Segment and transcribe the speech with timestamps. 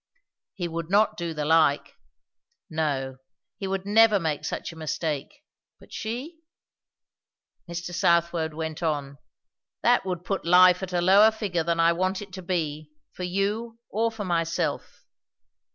[0.55, 1.93] He would not do the like.
[2.71, 3.17] No,
[3.59, 5.43] he would never make such a mistake;
[5.79, 6.39] but she?
[7.69, 7.93] Mr.
[7.93, 9.19] Southwode went on,
[9.83, 13.21] "That would put life at a lower figure than I want it to be, for
[13.21, 15.05] you or for myself.